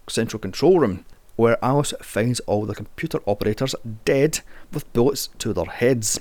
[0.09, 1.05] Central Control Room,
[1.37, 4.41] where Alice finds all the computer operators dead
[4.73, 6.19] with bullets to their heads.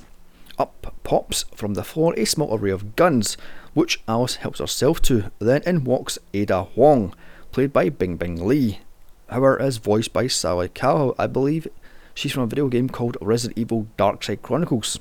[0.56, 3.36] Up pops from the floor a small array of guns,
[3.72, 5.32] which Alice helps herself to.
[5.40, 7.12] Then in walks Ada Wong,
[7.54, 8.80] played by Bing Bingbing Li.
[9.28, 11.14] However, is voiced by Sally Cowell.
[11.16, 11.68] I believe
[12.12, 14.98] she's from a video game called Resident Evil Darkside Chronicles,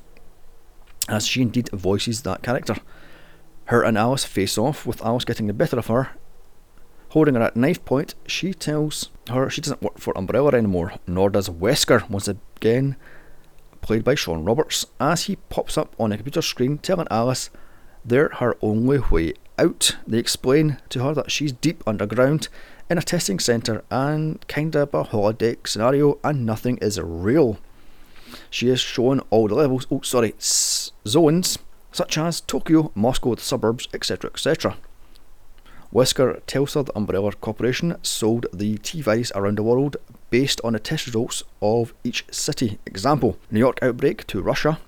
[1.09, 2.75] as she indeed voices that character.
[3.65, 6.11] Her and Alice face off, with Alice getting the better of her.
[7.09, 11.31] Holding her at knife point, she tells her she doesn't work for Umbrella anymore, nor
[11.31, 12.97] does Wesker, once again
[13.81, 17.49] played by Shawn Roberts, as he pops up on a computer screen telling Alice
[18.05, 19.95] they're her only way out.
[20.07, 22.47] They explain to her that she's deep underground
[22.89, 27.59] in a testing centre and kind of a holodeck scenario and nothing is real.
[28.49, 31.57] She is shown all the levels, oh sorry, zones,
[31.91, 34.29] such as Tokyo, Moscow, the suburbs, etc.
[34.31, 34.77] etc.
[35.93, 39.97] Wesker tells her the Umbrella Corporation sold the T virus around the world
[40.31, 42.79] based on the test results of each city.
[42.87, 44.79] Example New York outbreak to Russia,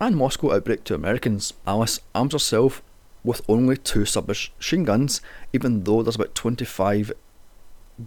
[0.00, 1.52] and Moscow outbreak to Americans.
[1.66, 2.82] Alice arms herself
[3.24, 5.20] with only two submachine guns,
[5.52, 7.12] even though there's about 25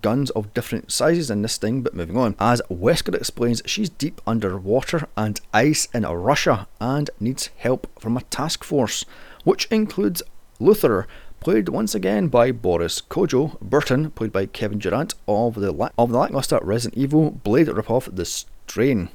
[0.02, 2.36] guns of different sizes in this thing, but moving on.
[2.40, 8.22] As Wesker explains, she's deep underwater and ice in Russia and needs help from a
[8.22, 9.06] task force,
[9.44, 10.22] which includes
[10.60, 11.08] Luther,
[11.40, 16.12] played once again by Boris Kodjoe, Burton, played by Kevin Durand of the, la- of
[16.12, 19.10] the lackluster Resident Evil Blade ripoff The Strain,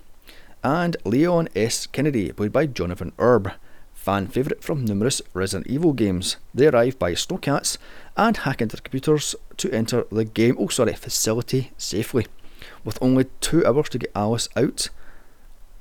[0.63, 1.87] and Leon S.
[1.87, 3.53] Kennedy, played by Jonathan Urb
[4.03, 6.37] fan favourite from numerous Resident Evil games.
[6.53, 7.79] They arrive by snowcats
[8.17, 12.27] and hack into computers to enter the game, oh sorry, facility safely.
[12.85, 14.89] With only two hours to get Alice out,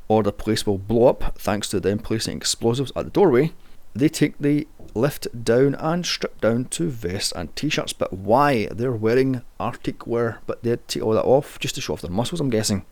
[0.07, 3.53] or the place will blow up thanks to them placing explosives at the doorway,
[3.95, 7.93] they take the lift down and strip down to vests and t-shirts.
[7.93, 8.67] But why?
[8.67, 12.11] They're wearing Arctic wear, but they take all that off just to show off their
[12.11, 12.85] muscles, I'm guessing.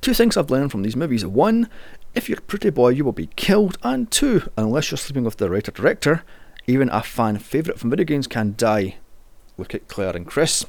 [0.00, 1.26] Two things I've learned from these movies.
[1.26, 1.68] One,
[2.14, 3.78] if you're a pretty boy, you will be killed.
[3.82, 6.22] And two, unless you're sleeping with the writer director,
[6.66, 8.96] even a fan favourite from video games can die.
[9.58, 10.64] Look at Claire and Chris.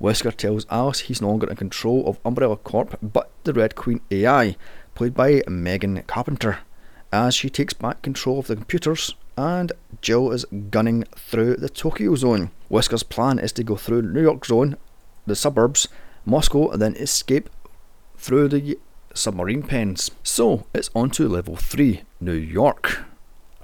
[0.00, 4.00] Wesker tells Alice he's no longer in control of Umbrella Corp but the Red Queen
[4.10, 4.56] AI,
[4.94, 6.60] played by Megan Charpentier,
[7.12, 12.14] as she takes back control of the computers and Jill is gunning through the Tokyo
[12.14, 12.50] zone.
[12.70, 14.76] Wesker's plan is to go through New York zone,
[15.26, 15.88] the suburbs,
[16.24, 17.48] Moscow, and then escape
[18.16, 18.78] through the
[19.14, 20.10] submarine pens.
[20.22, 23.04] So it's on to level 3, New York.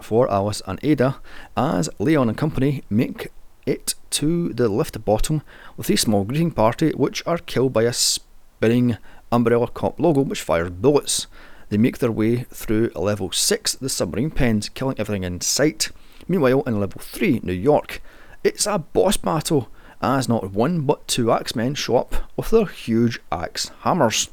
[0.01, 1.17] For Alice and Ada,
[1.57, 3.29] as Leon and company make
[3.65, 5.43] it to the lift bottom
[5.77, 8.99] with a small greeting party which are killed by a spinning
[9.33, 11.27] Umbrella Corp logo which fires bullets.
[11.69, 15.91] They make their way through level 6, the submarine pens, killing everything in sight.
[16.29, 18.01] Meanwhile, in level 3, New York,
[18.45, 19.69] it's a boss battle
[20.01, 24.29] as not one but two axemen show up with their huge axe hammers.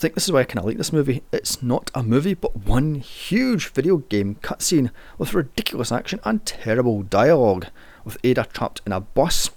[0.00, 1.22] Think this is why I kind of like this movie.
[1.30, 7.02] It's not a movie, but one huge video game cutscene with ridiculous action and terrible
[7.02, 7.66] dialogue,
[8.02, 9.50] with Ada trapped in a bus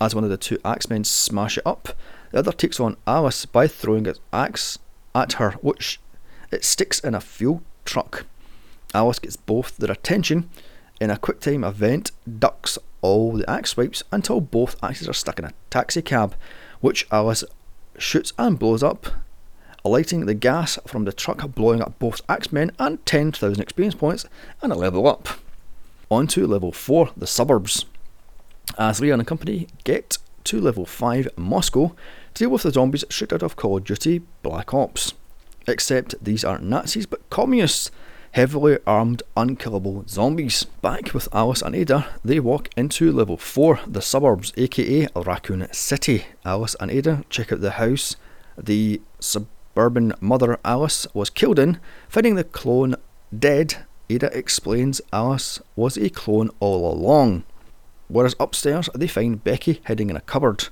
[0.00, 1.90] as one of the two axemen smash it up.
[2.30, 4.78] The other takes on Alice by throwing his axe
[5.14, 6.00] at her, which
[6.50, 8.24] it sticks in a fuel truck.
[8.94, 10.48] Alice gets both their attention
[10.98, 15.38] in a quick time event, ducks all the axe swipes until both axes are stuck
[15.38, 16.34] in a taxi cab,
[16.80, 17.44] which Alice
[17.98, 19.08] shoots and blows up,
[19.84, 24.24] lighting the gas from the truck blowing up both axemen and 10,000 experience points
[24.62, 25.28] and a level up.
[26.10, 27.84] On to level 4, the suburbs.
[28.78, 31.94] As Leon and company get to level 5, Moscow,
[32.34, 35.12] to deal with the zombies straight out of Call of Duty Black Ops.
[35.66, 37.90] Except these aren't Nazis but communists
[38.32, 40.64] heavily armed, unkillable zombies.
[40.82, 46.26] Back with Alice and Ada, they walk into level 4, the suburbs, aka Raccoon City.
[46.44, 48.16] Alice and Ada check out the house
[48.56, 49.00] the
[49.74, 52.94] suburban mother Alice was killed in, finding the clone
[53.36, 53.84] dead.
[54.08, 57.42] Ada explains Alice was a clone all along.
[58.06, 60.68] Whereas upstairs, they find Becky hiding in a cupboard.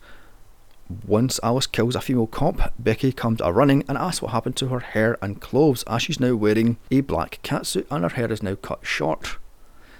[1.05, 4.69] Once Alice kills a female cop, Becky comes a running and asks what happened to
[4.69, 8.43] her hair and clothes as she's now wearing a black catsuit and her hair is
[8.43, 9.39] now cut short.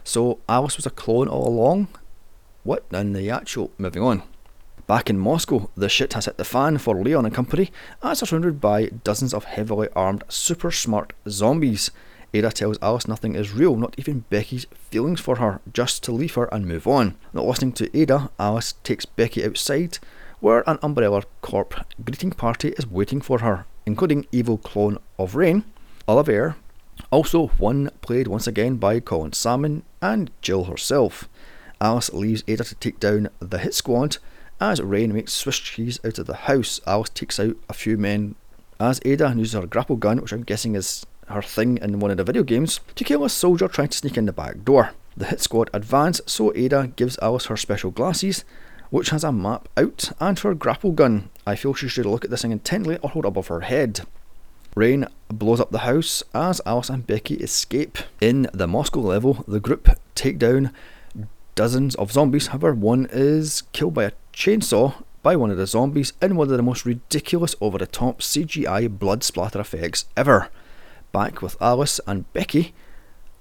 [0.05, 1.89] So Alice was a clone all along?
[2.63, 3.73] What in the actual?
[3.79, 4.23] Moving on.
[4.87, 7.71] Back in Moscow, the shit has hit the fan for Leon and company
[8.03, 11.91] as they're surrounded by dozens of heavily armed, super smart zombies.
[12.35, 16.35] Ada tells Alice nothing is real, not even Becky's feelings for her, just to leave
[16.35, 17.15] her and move on.
[17.33, 19.99] Not listening to Ada, Alice takes Becky outside
[20.41, 25.65] where an Umbrella Corp greeting party is waiting for her, including evil clone of Rain,
[26.09, 26.57] Oliver,
[27.13, 31.29] also one played once again by Colin Salmon and Jill herself.
[31.81, 34.19] Alice leaves Ada to take down the hit squad
[34.63, 36.81] as Rain makes Swiss cheese out of the house.
[36.87, 38.37] Alice takes out a few men
[38.79, 42.17] as Ada uses her grapple gun, which I'm guessing is her thing in one of
[42.17, 44.93] the video games, to kill a soldier trying to sneak in the back door.
[45.17, 48.45] The hit squad advance, so Ada gives Alice her special glasses
[48.91, 51.31] which has a map out, and her grapple gun.
[51.47, 54.03] I feel she should look at this thing intently or hold above her head.
[54.77, 57.97] Rain blows up the house as Alice and Becky escape.
[58.21, 60.73] In the Moscow level, the group take down
[61.55, 66.13] dozens of zombies, however, one is killed by a chainsaw by one of the zombies
[66.21, 70.49] in one of the most ridiculous over the top CGI blood splatter effects ever.
[71.13, 72.75] Back with Alice and Becky,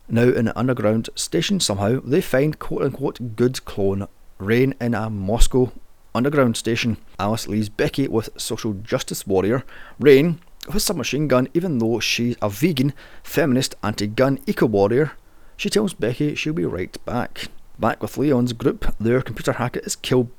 [0.07, 5.09] now in an underground station somehow, they find quote unquote good clone Rain in a
[5.09, 5.71] Moscow
[6.13, 6.97] underground station.
[7.17, 9.63] Alice leaves Becky with social justice warrior
[9.99, 10.39] Rain
[10.71, 15.13] with submachine gun, even though she's a vegan, feminist, anti gun eco warrior.
[15.57, 17.47] She tells Becky she'll be right back.
[17.79, 20.29] Back with Leon's group, their computer hacker is killed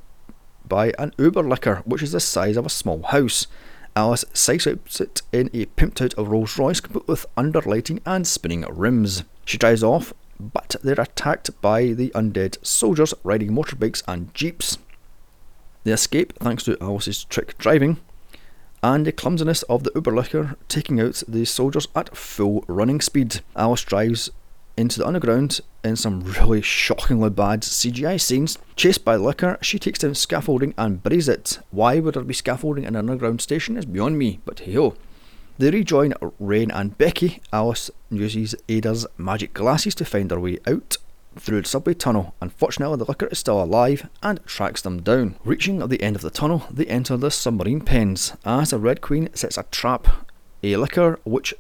[0.69, 3.47] by an Uberlicker, which is the size of a small house.
[3.95, 9.25] Alice sideswipes it in a pimped out Rolls Royce complete with underlighting and spinning rims.
[9.45, 14.79] She drives off, but they're attacked by the undead soldiers riding motorbikes and jeeps.
[15.85, 17.99] They escape thanks to Alice's trick driving
[18.83, 23.41] and the clumsiness of the Uberlicker taking out the soldiers at full running speed.
[23.55, 24.31] Alice drives
[24.77, 28.59] into the underground in some really shockingly bad CGI scenes.
[28.77, 31.59] Chased by Licker, she takes down scaffolding and buries it.
[31.71, 34.95] Why would there be scaffolding in an underground station is beyond me, but hey ho.
[35.59, 37.41] They rejoin Rain and Becky.
[37.53, 40.97] Alice uses Ada's magic glasses to find their way out
[41.39, 42.35] through the subway tunnel.
[42.41, 45.37] Unfortunately, the Licker is still alive and tracks them down.
[45.45, 49.29] Reaching the end of the tunnel, they enter the submarine pens as the Red Queen
[49.35, 50.27] sets a trap.
[50.63, 51.55] A Licker which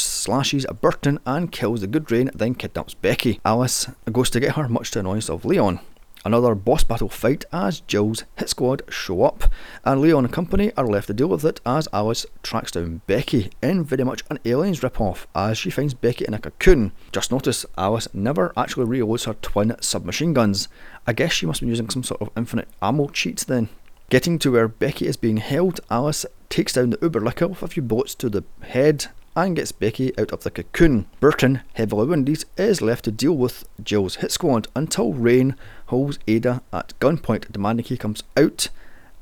[0.00, 3.40] slashes a Burton and kills the good Rain, then kidnaps Becky.
[3.44, 5.80] Alice goes to get her, much to the annoyance of Leon.
[6.24, 9.44] Another boss battle fight as Jill's hit squad show up,
[9.84, 13.50] and Leon and company are left to deal with it as Alice tracks down Becky
[13.62, 16.92] in very much an Aliens ripoff as she finds Becky in a cocoon.
[17.12, 20.68] Just notice Alice never actually reloads her twin submachine guns.
[21.06, 23.68] I guess she must be using some sort of infinite ammo cheat then.
[24.10, 27.82] Getting to where Becky is being held, Alice takes down the Uberlicker with a few
[27.82, 29.06] bullets to the head
[29.44, 31.06] and gets Becky out of the cocoon.
[31.20, 35.54] Burton, heavily wounded, is left to deal with Jill's hit squad until Rain
[35.86, 38.68] holds Ada at gunpoint, demanding he comes out.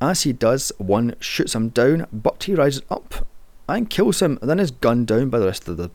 [0.01, 3.27] As he does, one shoots him down, but he rises up
[3.69, 5.91] and kills him, then is gunned down by the rest of the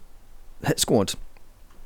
[0.66, 1.14] hit squad.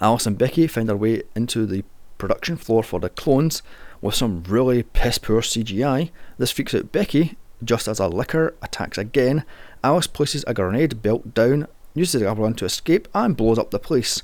[0.01, 1.83] Alice and Becky find their way into the
[2.17, 3.61] production floor for the clones
[4.01, 6.09] with some really piss poor CGI.
[6.37, 9.43] This freaks out Becky just as a licker attacks again.
[9.83, 13.79] Alice places a grenade belt down uses the one to escape and blows up the
[13.79, 14.21] place.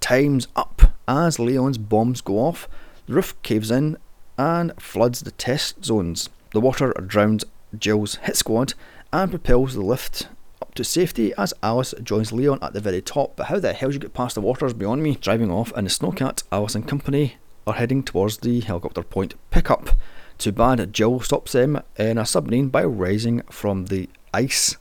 [0.00, 2.68] Time's up as Leon's bombs go off.
[3.06, 3.96] The roof caves in
[4.36, 6.28] and floods the test zones.
[6.52, 7.44] The water drowns
[7.78, 8.74] Jill's hit squad
[9.12, 10.28] and propels the lift
[10.60, 13.36] up to safety as Alice joins Leon at the very top.
[13.36, 15.16] But how the hell did you get past the waters beyond me?
[15.20, 19.90] Driving off in the snowcat, Alice and company are heading towards the helicopter point pickup.
[20.38, 24.76] Too bad Jill stops them in a submarine by rising from the ice.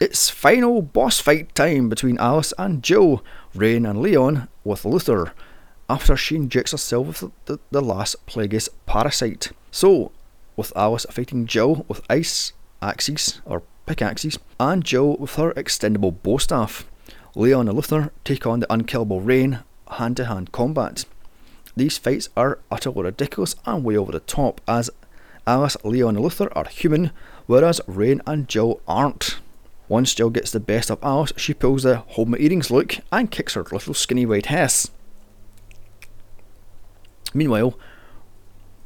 [0.00, 3.24] It's final boss fight time between Alice and Jill,
[3.54, 5.32] Rain and Leon with Luther,
[5.88, 9.52] after she injects herself with the, the Las Plagas parasite.
[9.70, 10.10] So,
[10.56, 16.38] with Alice fighting Jill with ice axes, or pickaxes, and Jill with her extendable bow
[16.38, 16.86] staff.
[17.36, 19.60] Leon and Luther take on the unkillable Rain
[19.92, 21.04] hand to hand combat.
[21.76, 24.90] These fights are utterly ridiculous and way over the top, as
[25.46, 27.12] Alice, Leon, and Luther are human,
[27.46, 29.38] whereas Rain and Jill aren't.
[29.88, 33.30] Once Jill gets the best of Alice, she pulls the hold my earrings look and
[33.30, 34.90] kicks her little skinny white ass.
[37.34, 37.78] Meanwhile,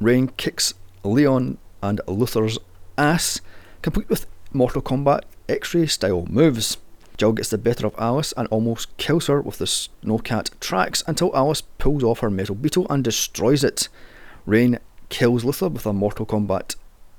[0.01, 0.75] Rain kicks
[1.05, 2.59] Leon and Luther's
[2.97, 3.41] ass,
[3.83, 6.79] complete with Mortal Kombat X-ray style moves.
[7.17, 11.35] Jill gets the better of Alice and almost kills her with the snowcat tracks until
[11.37, 13.89] Alice pulls off her metal beetle and destroys it.
[14.47, 14.79] Rain
[15.09, 16.77] kills Luther with a Mortal Kombat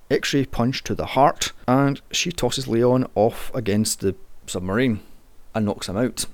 [0.09, 4.15] X ray punch to the heart, and she tosses Leon off against the
[4.47, 5.01] submarine
[5.53, 6.25] and knocks him out.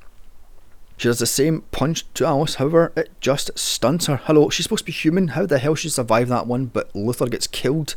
[0.98, 4.16] She does the same punch to Alice, however, it just stuns her.
[4.16, 5.30] Hello, she's supposed to be human.
[5.30, 6.68] How the hell she survived that one?
[6.68, 7.96] But Luther gets killed.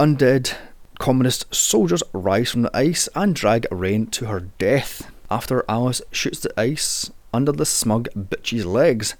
[0.00, 0.56] Undead
[0.98, 5.10] communist soldiers rise from the ice and drag Rain to her death.
[5.30, 9.14] After Alice shoots the ice under the smug bitch's legs,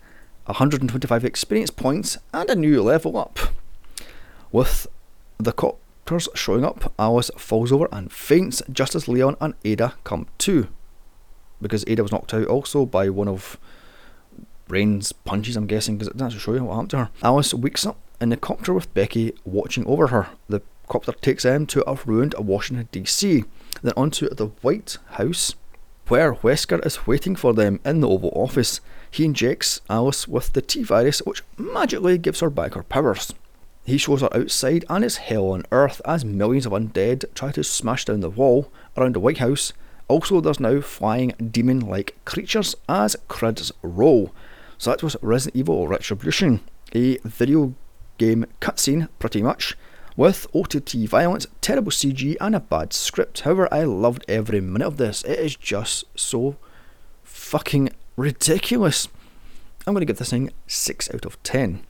[0.46, 3.38] 125 experience points and a new level up.
[4.50, 4.88] With
[5.38, 9.94] the cop doctors showing up, Alice falls over and faints just as Leon and Ada
[10.05, 10.68] come to.
[11.61, 13.57] Because Ada was knocked out also by one of
[14.68, 17.11] Rain's punches, I'm guessing, because it doesn't show you what happened to her.
[17.22, 20.28] Alice wakes up in the copter with Becky watching over her.
[20.48, 23.44] The copter takes them to a ruined Washington DC,
[23.82, 25.55] then onto the White House,
[26.09, 28.80] where Wesker is waiting for them in the Oval Office.
[29.11, 33.32] He injects Alice with the T virus, which magically gives her back her powers.
[33.84, 37.64] He shows her outside, and it's hell on earth as millions of undead try to
[37.64, 39.72] smash down the wall around the White House.
[40.06, 44.32] Also, there's now flying demon like creatures as credits roll.
[44.78, 46.60] So that was Resident Evil Retribution,
[46.94, 47.74] a video
[48.18, 49.76] game cutscene, pretty much,
[50.16, 53.40] with OTT violence, terrible CG, and a bad script.
[53.40, 55.24] However, I loved every minute of this.
[55.24, 56.56] It is just so
[57.24, 59.08] fucking ridiculous.
[59.86, 61.84] I'm going to give this thing 6 out of 10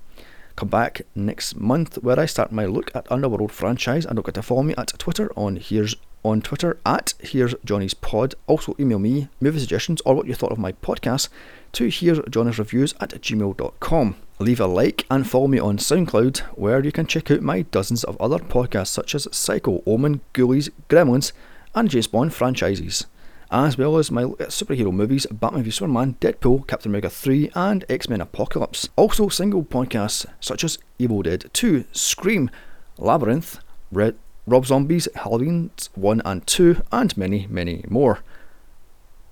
[0.57, 4.35] come back next month where I start my look at Underworld franchise and don't forget
[4.37, 8.35] to follow me at Twitter on here's on Twitter at here's Johnny's pod.
[8.47, 11.29] Also email me movie suggestions or what you thought of my podcast
[11.73, 14.17] to here's Johnny's reviews at gmail.com.
[14.39, 18.05] Leave a like and follow me on SoundCloud where you can check out my dozens
[18.05, 21.33] of other podcasts such as Psycho, Omen, Ghoulies, Gremlins
[21.75, 23.07] and James Bond franchises
[23.53, 28.09] as well as my superhero movies Batman v Superman, Deadpool, Captain America 3, and X
[28.09, 28.89] Men Apocalypse.
[28.97, 32.51] Also, single podcasts such as Evil Dead 2, Scream,
[32.97, 33.61] Labyrinth,
[33.93, 38.21] Red, Rob Zombies, Halloween 1 and 2, and many, many more.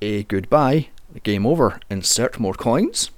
[0.03, 0.89] A goodbye,
[1.23, 3.09] game over, insert more coins.